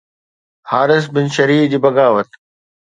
[0.71, 2.29] حارث بن شريح جي بغاوت